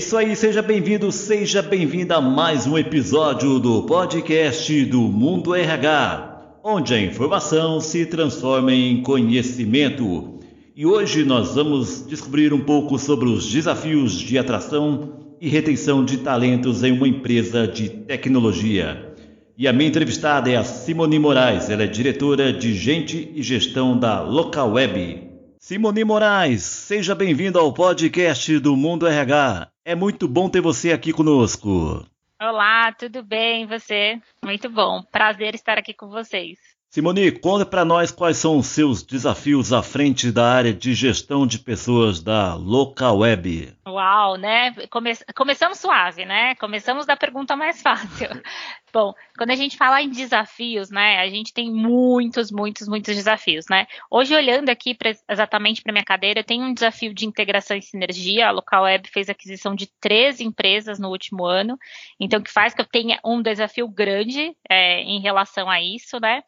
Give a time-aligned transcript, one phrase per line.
[0.00, 6.60] Isso aí, seja bem-vindo, seja bem-vinda a mais um episódio do podcast do Mundo RH,
[6.64, 10.40] onde a informação se transforma em conhecimento.
[10.74, 16.16] E hoje nós vamos descobrir um pouco sobre os desafios de atração e retenção de
[16.16, 19.14] talentos em uma empresa de tecnologia.
[19.58, 23.98] E a minha entrevistada é a Simone Moraes, ela é diretora de Gente e Gestão
[23.98, 25.28] da Local Web.
[25.62, 29.68] Simone Moraes, seja bem-vindo ao podcast do Mundo RH.
[29.90, 32.06] É muito bom ter você aqui conosco.
[32.40, 33.66] Olá, tudo bem?
[33.66, 34.22] Você?
[34.40, 35.02] Muito bom.
[35.02, 36.60] Prazer estar aqui com vocês.
[36.92, 41.44] Simone, conta para nós quais são os seus desafios à frente da área de gestão
[41.44, 43.76] de pessoas da Local Web.
[43.86, 44.72] Uau, né?
[44.90, 46.54] Come começamos suave, né?
[46.54, 48.28] Começamos da pergunta mais fácil.
[48.92, 53.66] Bom, quando a gente fala em desafios, né, a gente tem muitos, muitos, muitos desafios,
[53.70, 53.86] né?
[54.10, 58.48] Hoje, olhando aqui pra, exatamente para minha cadeira, tem um desafio de integração e sinergia.
[58.48, 61.78] A Local Web fez aquisição de três empresas no último ano,
[62.18, 66.42] então que faz que eu tenha um desafio grande é, em relação a isso, né?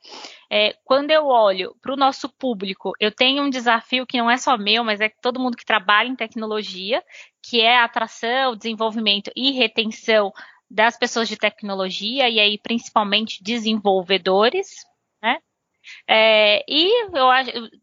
[0.50, 4.36] É, quando eu olho para o nosso público, eu tenho um desafio que não é
[4.36, 7.02] só meu, mas é todo mundo que trabalha em tecnologia,
[7.42, 10.32] que é a atração, desenvolvimento e retenção
[10.72, 14.86] das pessoas de tecnologia, e aí principalmente desenvolvedores?
[16.08, 16.90] É, e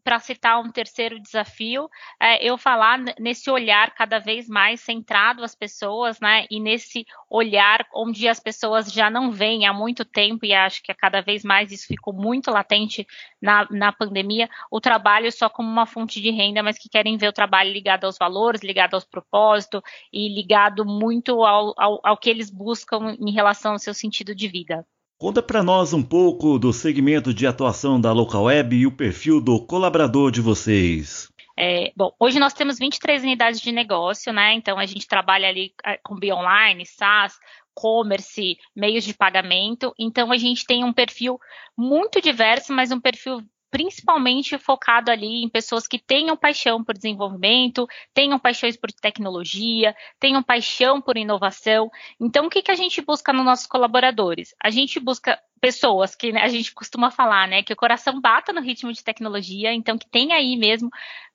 [0.02, 1.88] para citar um terceiro desafio,
[2.20, 6.46] é, eu falar nesse olhar cada vez mais centrado às pessoas, né?
[6.50, 10.92] E nesse olhar onde as pessoas já não veem há muito tempo, e acho que
[10.94, 13.06] cada vez mais isso ficou muito latente
[13.40, 17.28] na, na pandemia, o trabalho só como uma fonte de renda, mas que querem ver
[17.28, 19.80] o trabalho ligado aos valores, ligado aos propósitos
[20.12, 24.48] e ligado muito ao, ao, ao que eles buscam em relação ao seu sentido de
[24.48, 24.86] vida.
[25.20, 29.38] Conta para nós um pouco do segmento de atuação da Local Web e o perfil
[29.38, 31.30] do colaborador de vocês.
[31.58, 34.54] É, bom, hoje nós temos 23 unidades de negócio, né?
[34.54, 37.38] Então a gente trabalha ali é, com Online, SaaS,
[37.80, 39.92] e-commerce, meios de pagamento.
[39.98, 41.38] Então a gente tem um perfil
[41.76, 47.86] muito diverso, mas um perfil principalmente focado ali em pessoas que tenham paixão por desenvolvimento,
[48.12, 51.90] tenham paixões por tecnologia, tenham paixão por inovação.
[52.20, 54.54] Então, o que, que a gente busca nos nossos colaboradores?
[54.62, 58.52] A gente busca pessoas que né, a gente costuma falar, né, que o coração bata
[58.52, 60.90] no ritmo de tecnologia, então que tem aí mesmo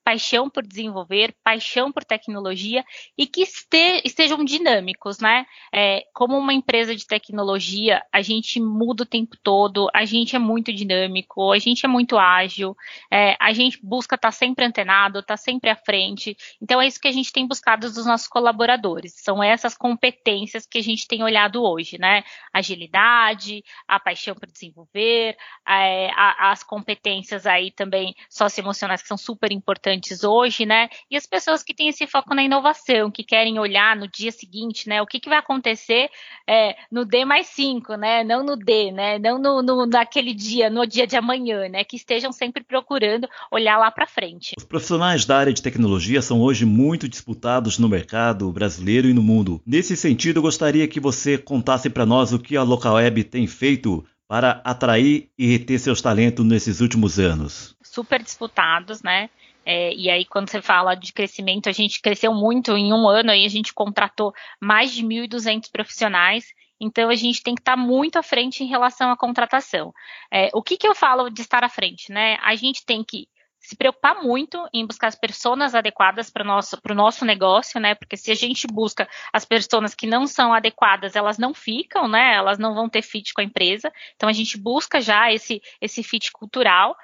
[0.06, 2.86] paixão por desenvolver, paixão por tecnologia
[3.18, 5.48] e que este, estejam dinâmicos, né?
[5.74, 10.40] É, como uma empresa de tecnologia, a gente muda o tempo todo, a gente é
[10.40, 12.78] muito dinâmico, a gente é muito ágil,
[13.12, 16.38] é, a gente busca estar tá sempre antenado, estar tá sempre à frente.
[16.62, 19.16] Então é isso que a gente tem buscado dos nossos colaboradores.
[19.18, 22.24] São essas competências que a gente tem olhado hoje, né?
[22.54, 25.36] Agilidade, a paixão por desenvolver,
[25.68, 30.90] é, a, as competências aí também socioemocionais que são super importantes importantes hoje, né?
[31.10, 34.88] E as pessoas que têm esse foco na inovação, que querem olhar no dia seguinte,
[34.88, 35.02] né?
[35.02, 36.10] O que, que vai acontecer
[36.48, 38.24] é, no D mais 5, né?
[38.24, 39.18] Não no D, né?
[39.18, 41.84] Não no, no, naquele dia, no dia de amanhã, né?
[41.84, 44.54] Que estejam sempre procurando olhar lá para frente.
[44.58, 49.24] Os profissionais da área de tecnologia são hoje muito disputados no mercado brasileiro e no
[49.24, 49.62] mundo.
[49.66, 54.06] Nesse sentido, eu gostaria que você contasse para nós o que a Localweb tem feito
[54.28, 57.76] para atrair e reter seus talentos nesses últimos anos?
[57.84, 59.30] Super disputados, né?
[59.66, 63.32] É, e aí, quando você fala de crescimento, a gente cresceu muito em um ano,
[63.32, 66.46] aí a gente contratou mais de 1.200 profissionais.
[66.80, 69.94] Então, a gente tem que estar muito à frente em relação à contratação.
[70.32, 72.12] É, o que, que eu falo de estar à frente?
[72.12, 72.38] Né?
[72.44, 73.28] A gente tem que
[73.66, 77.96] se preocupar muito em buscar as pessoas adequadas para o nosso, nosso negócio, né?
[77.96, 82.36] Porque se a gente busca as pessoas que não são adequadas, elas não ficam, né?
[82.36, 83.92] Elas não vão ter fit com a empresa.
[84.16, 86.96] Então a gente busca já esse, esse fit cultural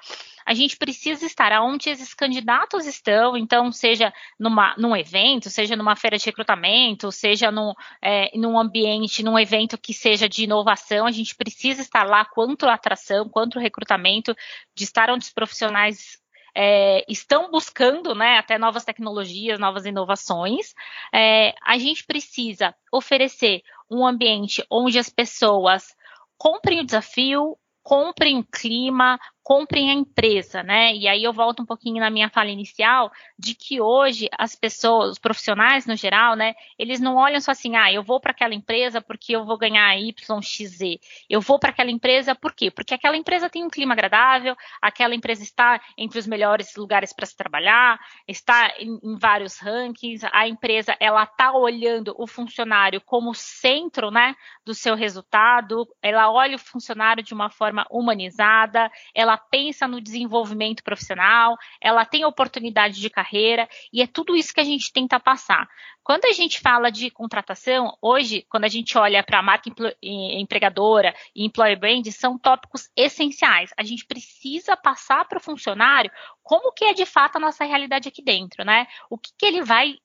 [0.44, 5.96] a gente precisa estar onde esses candidatos estão, então, seja numa, num evento, seja numa
[5.96, 7.72] feira de recrutamento, seja num,
[8.02, 12.66] é, num ambiente, num evento que seja de inovação, a gente precisa estar lá quanto
[12.66, 14.34] a atração, quanto o recrutamento,
[14.74, 16.20] de estar onde os profissionais
[16.54, 20.74] é, estão buscando né, até novas tecnologias, novas inovações.
[21.12, 25.94] É, a gente precisa oferecer um ambiente onde as pessoas
[26.36, 30.94] comprem o desafio, comprem o clima, comprem a empresa, né?
[30.94, 35.10] E aí eu volto um pouquinho na minha fala inicial de que hoje as pessoas,
[35.12, 38.54] os profissionais no geral, né, eles não olham só assim, ah, eu vou para aquela
[38.54, 40.98] empresa porque eu vou ganhar YXZ.
[41.28, 42.70] Eu vou para aquela empresa por quê?
[42.70, 47.26] Porque aquela empresa tem um clima agradável, aquela empresa está entre os melhores lugares para
[47.26, 47.98] se trabalhar,
[48.28, 54.34] está em, em, vários rankings, a empresa ela está olhando o funcionário como centro, né,
[54.64, 60.00] do seu resultado, ela olha o funcionário de uma forma humanizada, ela ela pensa no
[60.00, 65.18] desenvolvimento profissional, ela tem oportunidade de carreira, e é tudo isso que a gente tenta
[65.18, 65.66] passar.
[66.04, 69.70] Quando a gente fala de contratação, hoje, quando a gente olha para a marca
[70.02, 73.70] empregadora e employer brand, são tópicos essenciais.
[73.76, 76.10] A gente precisa passar para o funcionário
[76.42, 78.86] como que é de fato a nossa realidade aqui dentro, né?
[79.08, 79.96] O que, que ele vai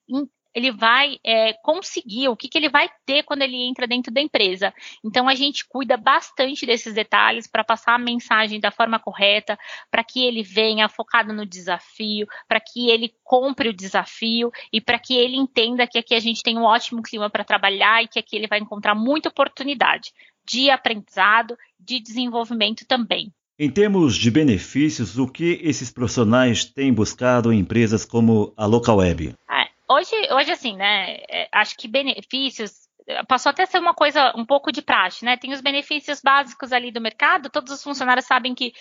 [0.54, 4.20] ele vai é, conseguir, o que, que ele vai ter quando ele entra dentro da
[4.20, 4.72] empresa.
[5.04, 9.58] Então a gente cuida bastante desses detalhes para passar a mensagem da forma correta,
[9.90, 14.98] para que ele venha focado no desafio, para que ele compre o desafio e para
[14.98, 18.18] que ele entenda que aqui a gente tem um ótimo clima para trabalhar e que
[18.18, 20.12] aqui ele vai encontrar muita oportunidade
[20.48, 23.32] de aprendizado, de desenvolvimento também.
[23.60, 29.34] Em termos de benefícios, o que esses profissionais têm buscado em empresas como a LocalWeb?
[29.90, 31.16] Hoje, hoje assim, né?
[31.28, 32.88] É, acho que benefícios
[33.26, 35.36] passou até a ser uma coisa um pouco de praxe, né?
[35.36, 38.72] Tem os benefícios básicos ali do mercado, todos os funcionários sabem que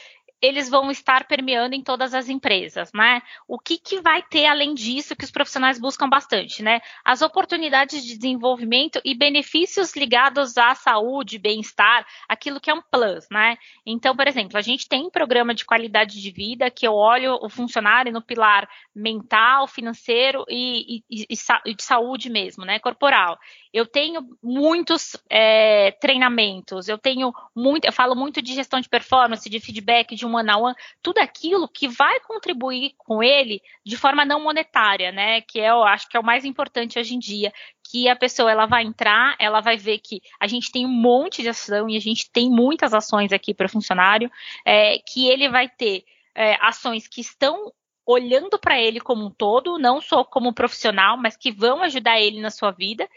[0.42, 3.22] eles vão estar permeando em todas as empresas, né?
[3.48, 6.80] O que, que vai ter além disso que os profissionais buscam bastante, né?
[7.04, 13.28] As oportunidades de desenvolvimento e benefícios ligados à saúde, bem-estar, aquilo que é um plus,
[13.32, 13.58] né?
[13.86, 17.40] Então, por exemplo, a gente tem um programa de qualidade de vida que eu olho
[17.42, 22.78] o funcionário no pilar mental, financeiro e, e, e, e de saúde mesmo, né?
[22.78, 23.40] Corporal.
[23.74, 29.50] Eu tenho muitos é, treinamentos, eu tenho muito, eu falo muito de gestão de performance,
[29.50, 33.96] de feedback, de um one on one, tudo aquilo que vai contribuir com ele de
[33.96, 35.42] forma não monetária, né?
[35.42, 37.54] Que é, eu acho que é o mais importante hoje em dia,
[37.90, 41.42] que a pessoa ela vai entrar, ela vai ver que a gente tem um monte
[41.42, 44.30] de ação e a gente tem muitas ações aqui para o funcionário,
[44.66, 46.04] é, que ele vai ter
[46.36, 47.72] é, ações que estão
[48.06, 52.40] olhando para ele como um todo, não só como profissional, mas que vão ajudar ele
[52.40, 53.08] na sua vida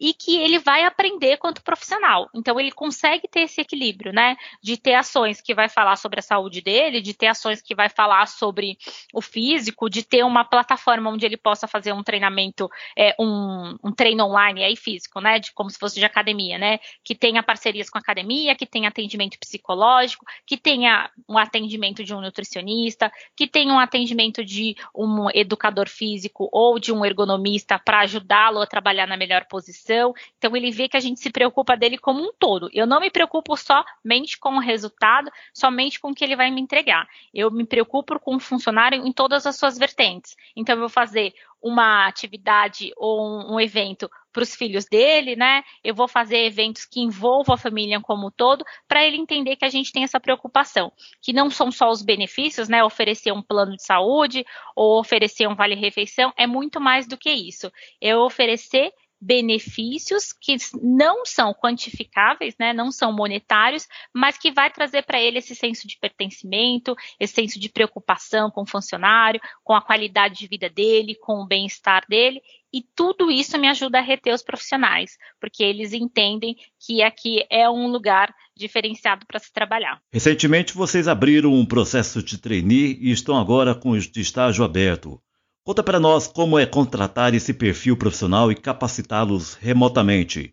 [0.00, 2.28] e que ele vai aprender quanto profissional.
[2.34, 4.36] Então ele consegue ter esse equilíbrio, né?
[4.62, 7.88] De ter ações que vai falar sobre a saúde dele, de ter ações que vai
[7.88, 8.76] falar sobre
[9.12, 13.92] o físico, de ter uma plataforma onde ele possa fazer um treinamento, é, um, um
[13.92, 15.38] treino online aí físico, né?
[15.38, 16.78] De como se fosse de academia, né?
[17.02, 22.14] Que tenha parcerias com a academia, que tenha atendimento psicológico, que tenha um atendimento de
[22.14, 28.00] um nutricionista, que tenha um atendimento de um educador físico ou de um ergonomista para
[28.00, 29.87] ajudá-lo a trabalhar na melhor posição
[30.36, 32.68] então ele vê que a gente se preocupa dele como um todo.
[32.72, 36.60] Eu não me preocupo somente com o resultado, somente com o que ele vai me
[36.60, 37.06] entregar.
[37.32, 40.36] Eu me preocupo com o funcionário em todas as suas vertentes.
[40.56, 45.62] Então eu vou fazer uma atividade ou um, evento para os filhos dele, né?
[45.82, 49.64] Eu vou fazer eventos que envolvam a família como um todo, para ele entender que
[49.64, 52.84] a gente tem essa preocupação, que não são só os benefícios, né?
[52.84, 54.44] Oferecer um plano de saúde
[54.76, 57.72] ou oferecer um vale-refeição, é muito mais do que isso.
[58.00, 65.02] É oferecer benefícios que não são quantificáveis, né, não são monetários, mas que vai trazer
[65.02, 69.82] para ele esse senso de pertencimento, esse senso de preocupação com o funcionário, com a
[69.82, 72.40] qualidade de vida dele, com o bem-estar dele,
[72.72, 77.68] e tudo isso me ajuda a reter os profissionais, porque eles entendem que aqui é
[77.68, 80.00] um lugar diferenciado para se trabalhar.
[80.12, 85.20] Recentemente vocês abriram um processo de trainee e estão agora com o estágio aberto.
[85.68, 90.50] Conta para nós como é contratar esse perfil profissional e capacitá-los remotamente.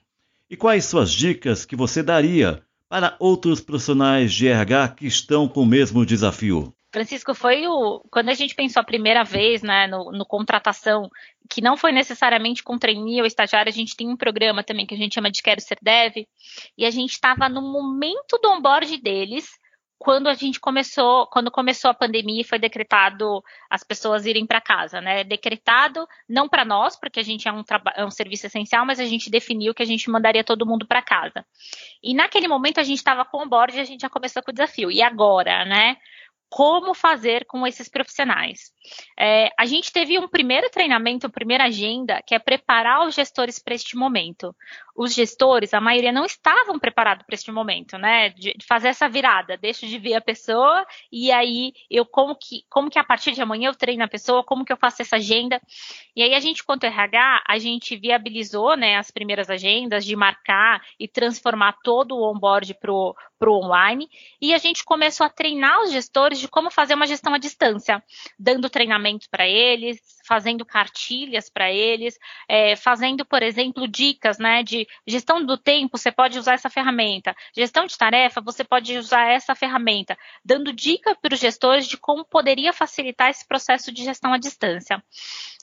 [0.49, 5.61] E quais suas dicas que você daria para outros profissionais de RH que estão com
[5.61, 6.75] o mesmo desafio?
[6.91, 8.03] Francisco, foi o.
[8.11, 11.09] Quando a gente pensou a primeira vez né, no, no contratação,
[11.49, 14.95] que não foi necessariamente com trainee ou estagiário, a gente tem um programa também que
[14.95, 16.27] a gente chama de Quero Ser Dev,
[16.77, 19.47] e a gente estava no momento do onboard deles,
[19.97, 24.61] quando a gente começou, quando começou a pandemia e foi decretado as pessoas irem para
[24.61, 25.23] casa, né?
[25.23, 27.63] Decretado não para nós, porque a gente é um,
[27.95, 31.01] é um serviço essencial, mas a gente definiu que a gente mandaria todo mundo para
[31.01, 31.45] casa.
[32.03, 34.51] E naquele momento a gente estava com o board e a gente já começou com
[34.51, 34.91] o desafio.
[34.91, 35.97] E agora, né?
[36.49, 38.71] como fazer com esses profissionais.
[39.19, 43.59] É, a gente teve um primeiro treinamento, uma primeira agenda, que é preparar os gestores
[43.59, 44.55] para este momento.
[44.95, 48.29] Os gestores, a maioria não estavam preparados para este momento, né?
[48.29, 52.63] De, de, fazer essa virada, deixo de ver a pessoa e aí eu como que,
[52.69, 55.17] como que a partir de amanhã eu treino a pessoa, como que eu faço essa
[55.17, 55.61] agenda.
[56.15, 60.81] E aí a gente, quanto RH, a gente viabilizou, né, as primeiras agendas de marcar
[60.97, 63.15] e transformar todo o onboard para o
[63.63, 64.07] online
[64.41, 68.01] e a gente começou a treinar os gestores de como fazer uma gestão à distância,
[68.39, 74.84] dando treinamento para eles, fazendo cartilhas para eles, é, fazendo, por exemplo, dicas, né, de
[75.07, 79.55] gestão do tempo, você pode usar essa ferramenta, gestão de tarefa, você pode usar essa
[79.55, 84.37] ferramenta, dando dica para os gestores de como poderia facilitar esse processo de gestão à
[84.37, 85.03] distância.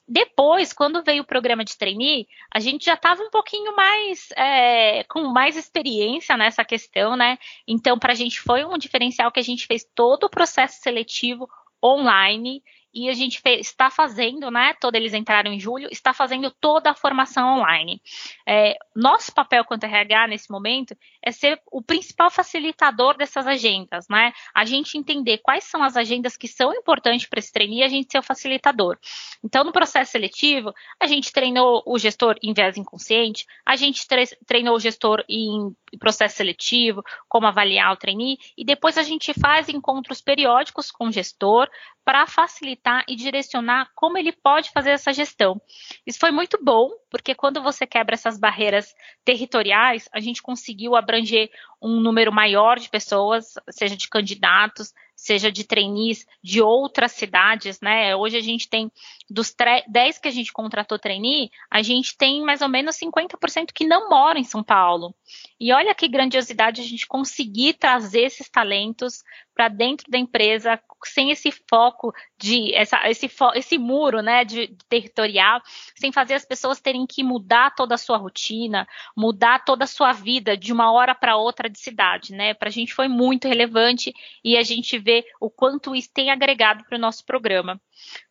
[0.07, 5.05] Depois, quando veio o programa de trainee, a gente já estava um pouquinho mais é,
[5.05, 7.39] com mais experiência nessa questão, né?
[7.67, 11.49] Então, para a gente foi um diferencial que a gente fez todo o processo seletivo
[11.83, 14.75] online e a gente está fazendo, né?
[14.75, 18.01] Todos eles entraram em julho, está fazendo toda a formação online.
[18.47, 24.33] É, nosso papel quanto RH nesse momento é ser o principal facilitador dessas agendas, né?
[24.55, 27.89] A gente entender quais são as agendas que são importantes para esse trainee e a
[27.89, 28.99] gente ser o facilitador.
[29.43, 34.07] Então, no processo seletivo, a gente treinou o gestor em viés inconsciente, a gente
[34.47, 39.69] treinou o gestor em processo seletivo, como avaliar o trainee, e depois a gente faz
[39.69, 41.69] encontros periódicos com o gestor
[42.05, 45.61] para facilitar e direcionar como ele pode fazer essa gestão.
[46.07, 51.51] Isso foi muito bom, porque quando você quebra essas barreiras territoriais, a gente conseguiu abranger
[51.81, 54.93] um número maior de pessoas, seja de candidatos,
[55.23, 58.17] seja de trainees de outras cidades, né?
[58.17, 58.91] Hoje a gente tem,
[59.31, 59.55] dos
[59.87, 64.11] 10 que a gente contratou trainee, a gente tem mais ou menos 50% que não
[64.11, 65.15] moram em São Paulo.
[65.61, 69.23] E olha que grandiosidade a gente conseguir trazer esses talentos
[69.55, 74.85] para dentro da empresa sem esse foco de essa, esse, esse muro né, de, de,
[74.89, 75.61] territorial,
[75.95, 78.87] sem fazer as pessoas terem que mudar toda a sua rotina,
[79.17, 82.33] mudar toda a sua vida de uma hora para outra de cidade.
[82.33, 82.55] Né?
[82.55, 84.15] Para a gente foi muito relevante
[84.45, 87.81] e a gente vê o quanto isso tem agregado para o nosso programa.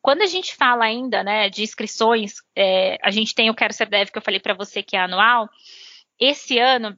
[0.02, 3.88] Quando a gente fala ainda né, de inscrições, é, a gente tem o Quero Ser
[3.88, 5.50] Dev que eu falei para você que é anual.
[6.20, 6.98] Esse ano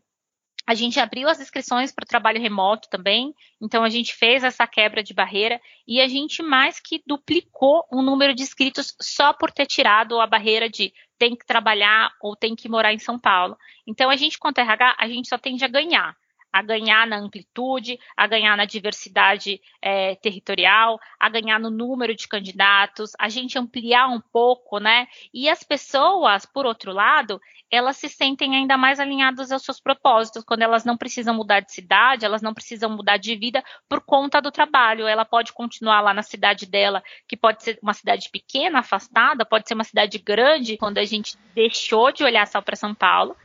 [0.66, 4.66] a gente abriu as inscrições para o trabalho remoto também, então a gente fez essa
[4.66, 9.52] quebra de barreira e a gente mais que duplicou o número de inscritos só por
[9.52, 13.58] ter tirado a barreira de tem que trabalhar ou tem que morar em São Paulo.
[13.86, 16.16] Então a gente, quanto RH, a gente só tende a ganhar
[16.54, 22.28] a ganhar na amplitude, a ganhar na diversidade é, territorial, a ganhar no número de
[22.28, 25.08] candidatos, a gente ampliar um pouco, né?
[25.34, 27.42] E as pessoas, por outro lado,
[27.72, 31.74] elas se sentem ainda mais alinhadas aos seus propósitos, quando elas não precisam mudar de
[31.74, 35.08] cidade, elas não precisam mudar de vida por conta do trabalho.
[35.08, 39.68] Ela pode continuar lá na cidade dela, que pode ser uma cidade pequena, afastada, pode
[39.68, 43.36] ser uma cidade grande, quando a gente deixou de olhar só para São Paulo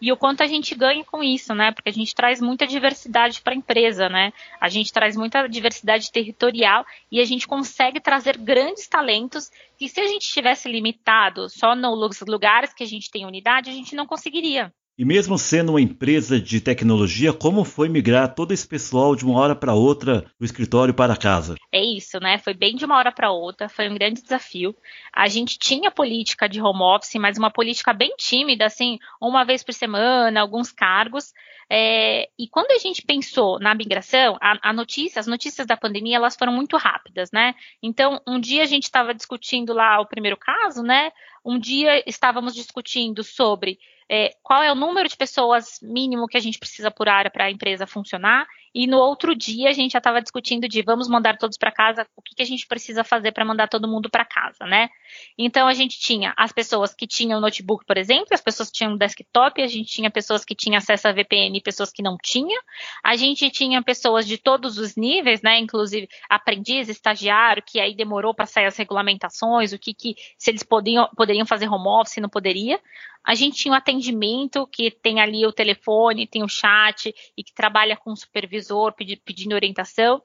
[0.00, 1.72] e o quanto a gente ganha com isso, né?
[1.72, 4.32] Porque a gente traz muita diversidade para a empresa, né?
[4.60, 10.00] A gente traz muita diversidade territorial e a gente consegue trazer grandes talentos que se
[10.00, 14.06] a gente tivesse limitado só nos lugares que a gente tem unidade, a gente não
[14.06, 14.72] conseguiria.
[14.98, 19.38] E mesmo sendo uma empresa de tecnologia, como foi migrar todo esse pessoal de uma
[19.38, 21.54] hora para outra do escritório para casa?
[21.70, 22.36] É isso, né?
[22.38, 24.74] Foi bem de uma hora para outra, foi um grande desafio.
[25.14, 29.62] A gente tinha política de home office, mas uma política bem tímida, assim, uma vez
[29.62, 31.32] por semana, alguns cargos.
[31.70, 36.16] É, e quando a gente pensou na migração, a, a, notícia, as notícias da pandemia,
[36.16, 37.54] elas foram muito rápidas, né?
[37.80, 41.12] Então, um dia a gente estava discutindo lá o primeiro caso, né?
[41.44, 43.78] Um dia estávamos discutindo sobre
[44.10, 47.44] é, qual é o número de pessoas mínimo que a gente precisa por área para
[47.44, 51.36] a empresa funcionar, e no outro dia a gente já estava discutindo de vamos mandar
[51.38, 54.24] todos para casa, o que, que, a gente precisa fazer para mandar todo mundo para
[54.24, 54.88] casa, né?
[55.36, 58.96] Então a gente tinha as pessoas que tinham notebook, por exemplo, as pessoas que tinham
[58.96, 62.60] desktop, a gente tinha pessoas que tinham acesso a VPN e pessoas que não tinham,
[63.04, 65.58] a gente tinha pessoas de todos os níveis, né?
[65.58, 70.62] Inclusive aprendiz, estagiário, que aí demorou para sair as regulamentações, o que, que se eles
[70.62, 72.80] podiam, poderiam fazer home office, não poderia.
[73.24, 77.44] A gente tinha o um atendimento, que tem ali o telefone, tem o chat, e
[77.44, 78.14] que trabalha com o
[78.58, 80.22] supervisor pedindo orientação.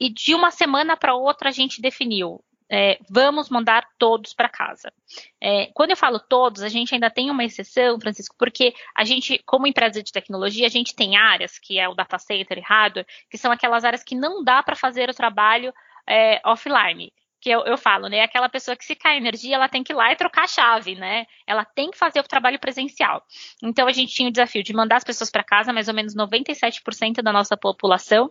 [0.00, 2.42] E de uma semana para outra a gente definiu.
[2.74, 4.90] É, vamos mandar todos para casa.
[5.38, 9.38] É, quando eu falo todos, a gente ainda tem uma exceção, Francisco, porque a gente,
[9.44, 13.06] como empresa de tecnologia, a gente tem áreas, que é o data center e hardware,
[13.30, 15.72] que são aquelas áreas que não dá para fazer o trabalho
[16.08, 18.20] é, offline que eu, eu falo, né?
[18.20, 20.94] Aquela pessoa que se cai energia, ela tem que ir lá e trocar a chave,
[20.94, 21.26] né?
[21.44, 23.20] Ela tem que fazer o trabalho presencial.
[23.60, 26.14] Então a gente tinha o desafio de mandar as pessoas para casa, mais ou menos
[26.14, 28.30] 97% da nossa população,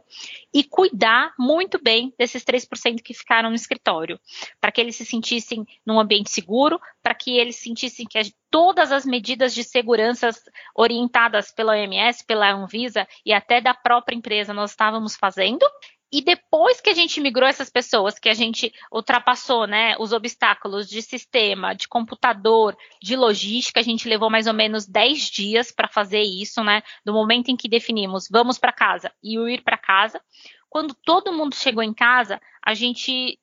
[0.54, 4.18] e cuidar muito bem desses 3% que ficaram no escritório,
[4.62, 8.18] para que eles se sentissem num ambiente seguro, para que eles sentissem que
[8.50, 10.30] todas as medidas de segurança
[10.74, 15.66] orientadas pela OMS, pela Anvisa e até da própria empresa nós estávamos fazendo,
[16.12, 20.90] e depois que a gente migrou essas pessoas, que a gente ultrapassou né, os obstáculos
[20.90, 25.88] de sistema, de computador, de logística, a gente levou mais ou menos 10 dias para
[25.88, 26.84] fazer isso, né?
[27.06, 30.22] Do momento em que definimos vamos para casa e o ir para casa.
[30.70, 33.40] Quando todo mundo chegou em casa, a gente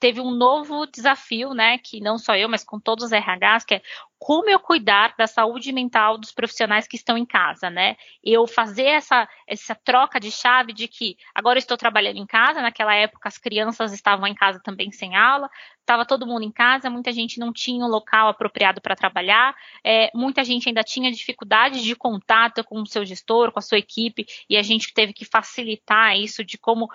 [0.00, 3.74] teve um novo desafio, né, que não só eu, mas com todos os RHs, que
[3.74, 3.82] é
[4.20, 7.96] como eu cuidar da saúde mental dos profissionais que estão em casa, né?
[8.22, 12.60] Eu fazer essa, essa troca de chave de que agora eu estou trabalhando em casa,
[12.60, 15.48] naquela época as crianças estavam em casa também sem aula,
[15.80, 20.10] estava todo mundo em casa, muita gente não tinha um local apropriado para trabalhar, é,
[20.14, 24.26] muita gente ainda tinha dificuldade de contato com o seu gestor, com a sua equipe,
[24.50, 26.90] e a gente teve que facilitar isso de como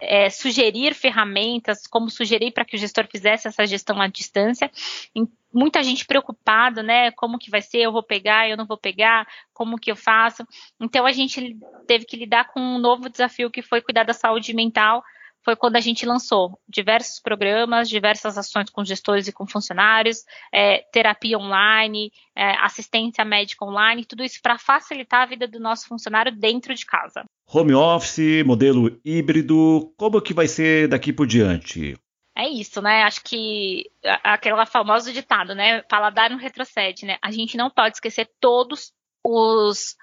[0.00, 4.70] é, sugerir ferramentas, como sugerir para que o gestor fizesse essa gestão à distância.
[5.52, 7.10] Muita gente preocupada, né?
[7.12, 7.78] Como que vai ser?
[7.78, 10.46] Eu vou pegar, eu não vou pegar, como que eu faço?
[10.80, 11.56] Então a gente
[11.86, 15.02] teve que lidar com um novo desafio que foi cuidar da saúde mental.
[15.46, 20.78] Foi quando a gente lançou diversos programas, diversas ações com gestores e com funcionários, é,
[20.90, 26.36] terapia online, é, assistência médica online, tudo isso para facilitar a vida do nosso funcionário
[26.36, 27.22] dentro de casa.
[27.48, 31.96] Home office, modelo híbrido, como que vai ser daqui por diante?
[32.36, 33.04] É isso, né?
[33.04, 33.88] Acho que
[34.24, 35.80] aquela famosa ditado, né?
[35.82, 37.18] Paladar não retrocede, né?
[37.22, 39.94] A gente não pode esquecer todos os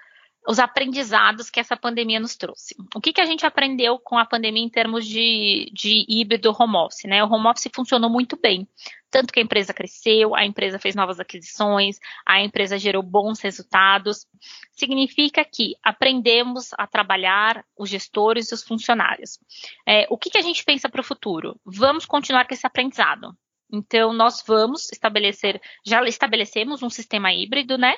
[0.46, 2.74] os aprendizados que essa pandemia nos trouxe.
[2.94, 6.76] O que, que a gente aprendeu com a pandemia em termos de, de híbrido home
[6.76, 7.04] office?
[7.04, 7.24] Né?
[7.24, 8.68] O home office funcionou muito bem.
[9.10, 14.26] Tanto que a empresa cresceu, a empresa fez novas aquisições, a empresa gerou bons resultados.
[14.72, 19.38] Significa que aprendemos a trabalhar os gestores e os funcionários.
[19.86, 21.58] É, o que, que a gente pensa para o futuro?
[21.64, 23.34] Vamos continuar com esse aprendizado.
[23.74, 27.96] Então, nós vamos estabelecer, já estabelecemos um sistema híbrido, né?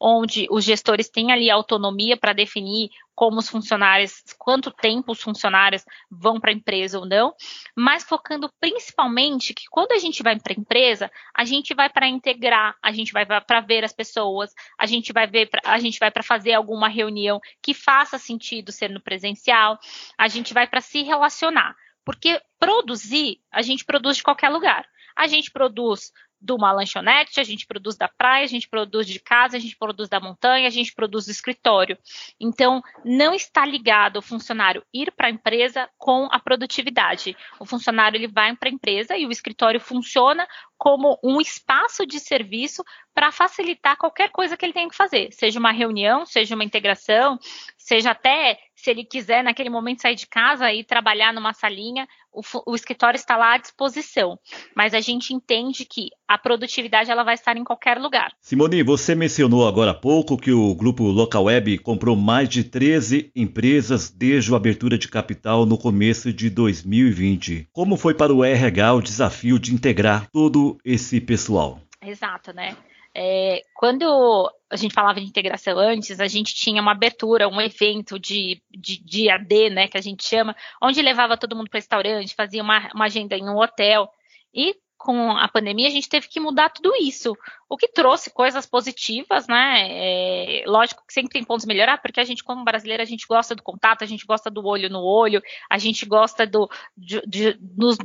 [0.00, 5.82] Onde os gestores têm ali autonomia para definir como os funcionários, quanto tempo os funcionários
[6.08, 7.34] vão para a empresa ou não,
[7.74, 12.06] mas focando principalmente que quando a gente vai para a empresa, a gente vai para
[12.06, 15.98] integrar, a gente vai para ver as pessoas, a gente vai ver, pra, a gente
[15.98, 19.78] vai para fazer alguma reunião que faça sentido ser no presencial,
[20.16, 21.74] a gente vai para se relacionar.
[22.04, 24.86] Porque produzir, a gente produz de qualquer lugar.
[25.16, 29.18] A gente produz de uma lanchonete, a gente produz da praia, a gente produz de
[29.18, 31.98] casa, a gente produz da montanha, a gente produz do escritório.
[32.38, 37.36] Então, não está ligado o funcionário ir para a empresa com a produtividade.
[37.58, 40.46] O funcionário ele vai para a empresa e o escritório funciona
[40.78, 45.58] como um espaço de serviço para facilitar qualquer coisa que ele tenha que fazer, seja
[45.58, 47.38] uma reunião, seja uma integração,
[47.78, 52.72] seja até se ele quiser naquele momento sair de casa e trabalhar numa salinha, o,
[52.72, 54.38] o, escritório está lá à disposição.
[54.74, 58.32] Mas a gente entende que a produtividade ela vai estar em qualquer lugar.
[58.40, 63.32] Simone, você mencionou agora há pouco que o grupo Local Web comprou mais de 13
[63.34, 67.68] empresas desde a abertura de capital no começo de 2020.
[67.72, 71.80] Como foi para o RH o desafio de integrar todo esse pessoal?
[72.02, 72.76] Exato, né?
[73.18, 78.18] É, quando a gente falava de integração antes, a gente tinha uma abertura, um evento
[78.18, 82.34] de, de, de AD, né, que a gente chama, onde levava todo mundo para restaurante,
[82.34, 84.06] fazia uma, uma agenda em um hotel.
[84.52, 87.34] E com a pandemia, a gente teve que mudar tudo isso,
[87.70, 89.86] o que trouxe coisas positivas, né?
[89.88, 93.26] É, lógico que sempre tem pontos a melhorar, porque a gente, como brasileiro, a gente
[93.26, 97.22] gosta do contato, a gente gosta do olho no olho, a gente gosta do, de,
[97.26, 97.58] de,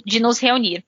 [0.06, 0.86] de nos reunir.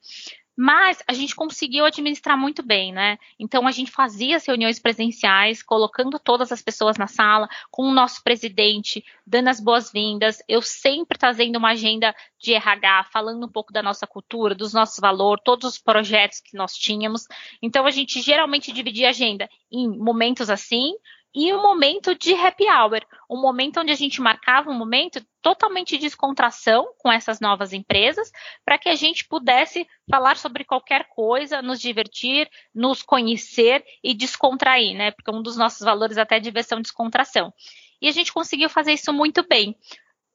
[0.56, 3.18] Mas a gente conseguiu administrar muito bem, né?
[3.40, 7.94] Então a gente fazia as reuniões presenciais, colocando todas as pessoas na sala, com o
[7.94, 13.74] nosso presidente, dando as boas-vindas, eu sempre trazendo uma agenda de RH, falando um pouco
[13.74, 17.26] da nossa cultura, dos nossos valores, todos os projetos que nós tínhamos.
[17.62, 20.94] Então a gente geralmente dividia a agenda em momentos assim,
[21.36, 25.98] e um momento de happy hour, um momento onde a gente marcava um momento totalmente
[25.98, 28.32] de descontração com essas novas empresas,
[28.64, 34.96] para que a gente pudesse falar sobre qualquer coisa, nos divertir, nos conhecer e descontrair,
[34.96, 35.12] né?
[35.12, 37.52] Porque um dos nossos valores até é diversão e descontração.
[38.00, 39.76] E a gente conseguiu fazer isso muito bem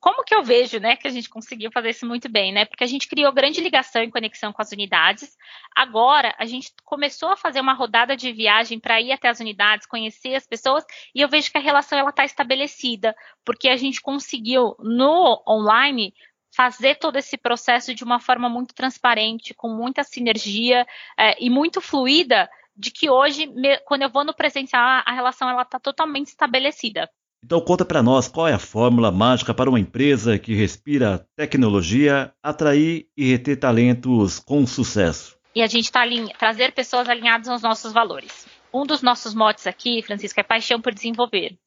[0.01, 2.65] como que eu vejo, né, que a gente conseguiu fazer isso muito bem, né?
[2.65, 5.37] Porque a gente criou grande ligação e conexão com as unidades.
[5.75, 9.87] Agora a gente começou a fazer uma rodada de viagem para ir até as unidades,
[9.87, 10.85] conhecer as pessoas,
[11.15, 16.15] e eu vejo que a relação ela está estabelecida, porque a gente conseguiu no online
[16.55, 21.81] fazer todo esse processo de uma forma muito transparente, com muita sinergia é, e muito
[21.81, 26.29] fluida, de que hoje, me, quando eu vou no presencial, a relação ela está totalmente
[26.29, 27.11] estabelecida.
[27.45, 32.33] Então conta para nós qual é a fórmula mágica para uma empresa que respira tecnologia
[32.43, 35.39] atrair e reter talentos com sucesso.
[35.55, 36.03] E a gente está
[36.39, 38.47] trazer pessoas alinhadas aos nossos valores.
[38.73, 41.59] Um dos nossos motes aqui, Francisco, é paixão por desenvolver.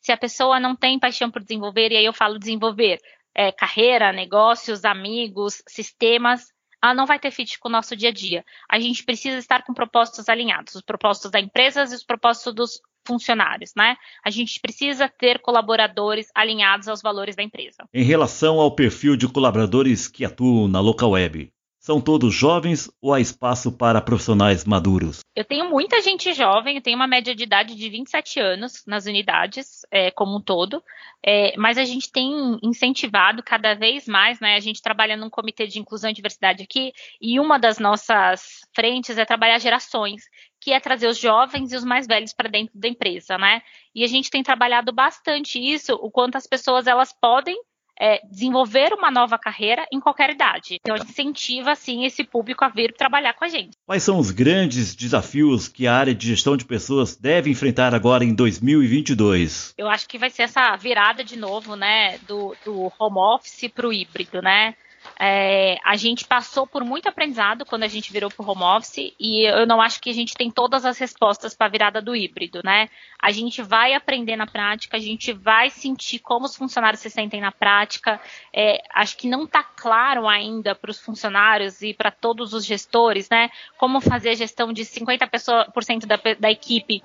[0.00, 3.00] Se a pessoa não tem paixão por desenvolver, e aí eu falo desenvolver
[3.34, 6.48] é, carreira, negócios, amigos, sistemas,
[6.82, 8.44] ela não vai ter fit com o nosso dia a dia.
[8.68, 12.80] A gente precisa estar com propósitos alinhados, os propósitos da empresa e os propósitos dos
[13.10, 13.96] funcionários, né?
[14.24, 17.88] A gente precisa ter colaboradores alinhados aos valores da empresa.
[17.92, 21.50] Em relação ao perfil de colaboradores que atuam na local web,
[21.82, 25.20] São todos jovens ou há espaço para profissionais maduros?
[25.34, 29.06] Eu tenho muita gente jovem, eu tenho uma média de idade de 27 anos nas
[29.06, 30.84] unidades, é, como um todo,
[31.24, 34.56] é, mas a gente tem incentivado cada vez mais, né?
[34.56, 39.16] A gente trabalha num comitê de inclusão e diversidade aqui, e uma das nossas frentes
[39.16, 40.24] é trabalhar gerações,
[40.60, 43.62] que é trazer os jovens e os mais velhos para dentro da empresa, né?
[43.94, 47.56] E a gente tem trabalhado bastante isso, o quanto as pessoas elas podem
[48.00, 50.78] é, desenvolver uma nova carreira em qualquer idade.
[50.80, 53.76] Então, a gente incentiva, assim, esse público a vir trabalhar com a gente.
[53.86, 58.24] Quais são os grandes desafios que a área de gestão de pessoas deve enfrentar agora
[58.24, 59.74] em 2022?
[59.76, 63.86] Eu acho que vai ser essa virada de novo, né, do, do home office para
[63.86, 64.74] o híbrido, né?
[65.18, 69.14] É, a gente passou por muito aprendizado quando a gente virou para o home office
[69.18, 72.16] e eu não acho que a gente tem todas as respostas para a virada do
[72.16, 72.88] híbrido, né?
[73.20, 77.40] A gente vai aprender na prática, a gente vai sentir como os funcionários se sentem
[77.40, 78.20] na prática.
[78.52, 83.28] É, acho que não está claro ainda para os funcionários e para todos os gestores,
[83.28, 83.50] né?
[83.76, 87.02] Como fazer a gestão de 50% da, da equipe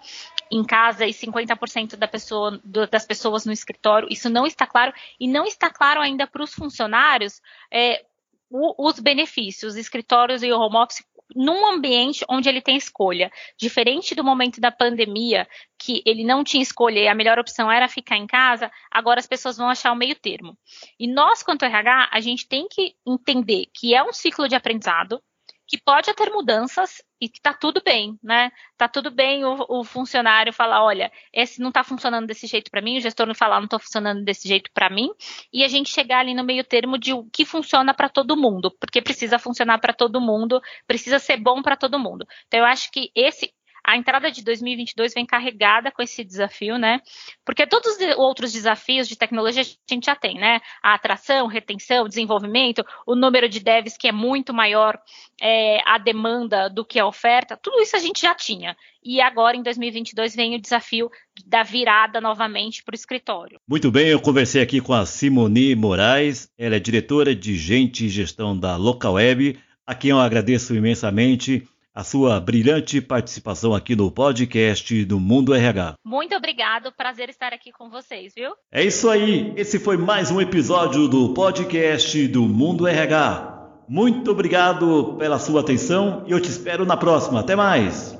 [0.52, 4.08] em casa e 50% da pessoa, do, das pessoas no escritório.
[4.12, 8.06] Isso não está claro e não está claro ainda para os funcionários é,
[8.50, 11.04] o, os benefícios, escritórios e o home office
[11.36, 13.32] num ambiente onde ele tem escolha.
[13.58, 17.88] Diferente do momento da pandemia, que ele não tinha escolha e a melhor opção era
[17.88, 20.58] ficar em casa, agora as pessoas vão achar o meio termo.
[21.00, 25.22] E nós, quanto RH, a gente tem que entender que é um ciclo de aprendizado,
[25.68, 28.52] que pode ter mudanças e que tá tudo bem, né?
[28.78, 32.82] Tá tudo bem o, o funcionário falar, olha, esse não tá funcionando desse jeito para
[32.82, 35.10] mim, o gestor não falar, não tá funcionando desse jeito para mim,
[35.52, 38.72] e a gente chegar ali no meio termo de o que funciona para todo mundo,
[38.80, 42.26] porque precisa funcionar para todo mundo, precisa ser bom para todo mundo.
[42.48, 43.54] Então eu acho que esse
[43.86, 47.00] a entrada de 2022 vem carregada com esse desafio, né?
[47.46, 50.60] Porque todos os outros desafios de tecnologia a gente já tem, né?
[50.82, 54.98] A atração, retenção, desenvolvimento, o número de devs que é muito maior
[55.40, 58.76] é, a demanda do que a oferta, tudo isso a gente já tinha.
[59.04, 61.12] E agora, em 2022, vem o desafio
[61.46, 63.60] da virada novamente para o escritório.
[63.68, 68.10] Muito bem, eu conversei aqui com a Simone Moraes, ela é diretora de Gente e
[68.10, 74.12] Gestão da Local Web, a quem eu agradeço imensamente a sua brilhante participação aqui no
[74.12, 75.96] podcast do Mundo RH.
[76.04, 78.52] Muito obrigado, prazer estar aqui com vocês, viu?
[78.70, 83.54] É isso aí, esse foi mais um episódio do podcast do Mundo RH.
[83.88, 87.40] Muito obrigado pela sua atenção e eu te espero na próxima.
[87.40, 88.15] Até mais!